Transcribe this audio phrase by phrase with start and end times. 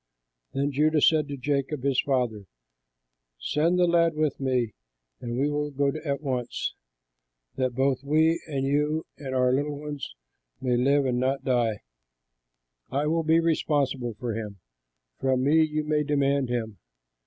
[0.53, 2.47] Then Judah said to Jacob, his father,
[3.39, 4.73] "Send the lad with me,
[5.19, 6.73] and we will go at once,
[7.55, 10.15] that both we and you and our little ones
[10.59, 11.81] may live and not die.
[12.89, 14.59] I will be responsible for him;
[15.19, 16.79] from me you may demand him.